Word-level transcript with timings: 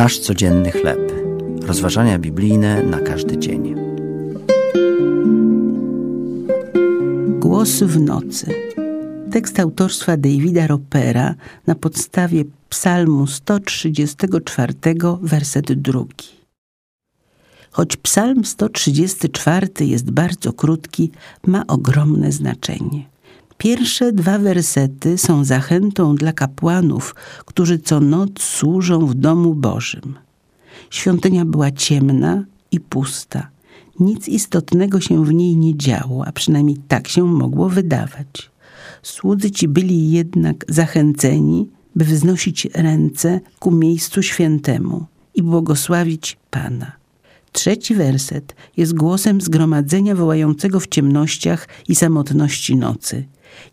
Nasz 0.00 0.18
codzienny 0.18 0.70
chleb. 0.70 1.12
Rozważania 1.62 2.18
biblijne 2.18 2.82
na 2.82 3.00
każdy 3.00 3.38
dzień. 3.38 3.74
Głos 7.38 7.70
w 7.70 8.00
nocy. 8.00 8.54
Tekst 9.32 9.60
autorstwa 9.60 10.16
Davida 10.16 10.66
Ropera 10.66 11.34
na 11.66 11.74
podstawie 11.74 12.44
Psalmu 12.68 13.26
134, 13.26 14.74
werset 15.22 15.72
drugi. 15.72 16.28
Choć 17.70 17.96
Psalm 17.96 18.44
134 18.44 19.68
jest 19.80 20.10
bardzo 20.10 20.52
krótki, 20.52 21.10
ma 21.46 21.66
ogromne 21.66 22.32
znaczenie. 22.32 23.04
Pierwsze 23.60 24.12
dwa 24.12 24.38
wersety 24.38 25.18
są 25.18 25.44
zachętą 25.44 26.14
dla 26.16 26.32
kapłanów, 26.32 27.14
którzy 27.46 27.78
co 27.78 28.00
noc 28.00 28.42
służą 28.42 29.06
w 29.06 29.14
domu 29.14 29.54
Bożym. 29.54 30.18
Świątynia 30.90 31.44
była 31.44 31.70
ciemna 31.70 32.44
i 32.72 32.80
pusta. 32.80 33.48
Nic 34.00 34.28
istotnego 34.28 35.00
się 35.00 35.24
w 35.24 35.34
niej 35.34 35.56
nie 35.56 35.76
działo, 35.76 36.26
a 36.26 36.32
przynajmniej 36.32 36.76
tak 36.88 37.08
się 37.08 37.24
mogło 37.24 37.68
wydawać. 37.68 38.50
Słudzy 39.02 39.50
ci 39.50 39.68
byli 39.68 40.10
jednak 40.10 40.64
zachęceni, 40.68 41.68
by 41.96 42.04
wznosić 42.04 42.68
ręce 42.74 43.40
ku 43.58 43.70
miejscu 43.70 44.22
świętemu 44.22 45.06
i 45.34 45.42
błogosławić 45.42 46.38
Pana. 46.50 46.92
Trzeci 47.52 47.94
werset 47.94 48.56
jest 48.76 48.94
głosem 48.94 49.40
zgromadzenia 49.40 50.14
wołającego 50.14 50.80
w 50.80 50.88
ciemnościach 50.88 51.68
i 51.88 51.94
samotności 51.94 52.76
nocy. 52.76 53.24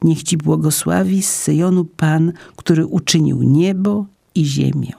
Niech 0.03 0.23
Ci 0.23 0.37
błogosławi 0.37 1.23
z 1.23 1.29
Syjonu 1.29 1.85
Pan, 1.85 2.33
który 2.55 2.85
uczynił 2.85 3.43
niebo 3.43 4.05
i 4.35 4.45
ziemię. 4.45 4.91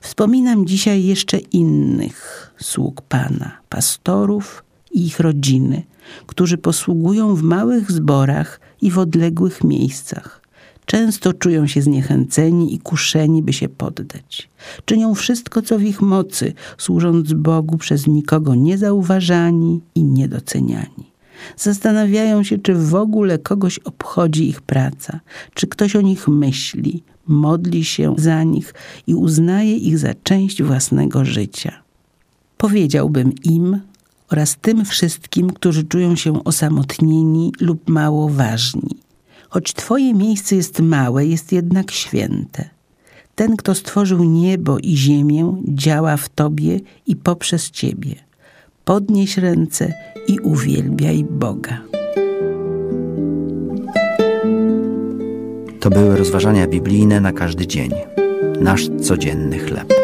Wspominam 0.00 0.66
dzisiaj 0.66 1.04
jeszcze 1.04 1.38
innych 1.38 2.50
sług 2.60 3.02
Pana, 3.02 3.58
pastorów 3.68 4.64
i 4.92 5.06
ich 5.06 5.20
rodziny, 5.20 5.82
którzy 6.26 6.58
posługują 6.58 7.34
w 7.34 7.42
małych 7.42 7.92
zborach 7.92 8.60
i 8.82 8.90
w 8.90 8.98
odległych 8.98 9.64
miejscach. 9.64 10.40
Często 10.86 11.32
czują 11.32 11.66
się 11.66 11.82
zniechęceni 11.82 12.74
i 12.74 12.78
kuszeni, 12.78 13.42
by 13.42 13.52
się 13.52 13.68
poddać. 13.68 14.50
Czynią 14.84 15.14
wszystko, 15.14 15.62
co 15.62 15.78
w 15.78 15.82
ich 15.82 16.02
mocy, 16.02 16.52
służąc 16.78 17.32
Bogu 17.32 17.78
przez 17.78 18.06
nikogo 18.06 18.54
niezauważani 18.54 19.80
i 19.94 20.04
niedoceniani. 20.04 21.09
Zastanawiają 21.56 22.44
się, 22.44 22.58
czy 22.58 22.74
w 22.74 22.94
ogóle 22.94 23.38
kogoś 23.38 23.78
obchodzi 23.78 24.48
ich 24.48 24.60
praca, 24.60 25.20
czy 25.54 25.66
ktoś 25.66 25.96
o 25.96 26.00
nich 26.00 26.28
myśli, 26.28 27.02
modli 27.26 27.84
się 27.84 28.14
za 28.18 28.42
nich 28.42 28.74
i 29.06 29.14
uznaje 29.14 29.76
ich 29.76 29.98
za 29.98 30.14
część 30.22 30.62
własnego 30.62 31.24
życia. 31.24 31.82
Powiedziałbym 32.56 33.32
im 33.44 33.80
oraz 34.30 34.56
tym 34.60 34.84
wszystkim, 34.84 35.50
którzy 35.50 35.84
czują 35.84 36.16
się 36.16 36.44
osamotnieni 36.44 37.52
lub 37.60 37.88
mało 37.88 38.28
ważni. 38.28 38.96
Choć 39.48 39.74
Twoje 39.74 40.14
miejsce 40.14 40.56
jest 40.56 40.80
małe, 40.80 41.26
jest 41.26 41.52
jednak 41.52 41.90
święte. 41.90 42.70
Ten, 43.34 43.56
kto 43.56 43.74
stworzył 43.74 44.24
niebo 44.24 44.78
i 44.78 44.96
ziemię, 44.96 45.56
działa 45.68 46.16
w 46.16 46.28
Tobie 46.28 46.80
i 47.06 47.16
poprzez 47.16 47.70
Ciebie. 47.70 48.14
Podnieś 48.84 49.38
ręce 49.38 49.92
i 50.26 50.38
uwielbiaj 50.38 51.24
Boga. 51.30 51.80
To 55.80 55.90
były 55.90 56.16
rozważania 56.16 56.66
biblijne 56.66 57.20
na 57.20 57.32
każdy 57.32 57.66
dzień. 57.66 57.90
Nasz 58.60 58.88
codzienny 59.02 59.58
chleb. 59.58 59.94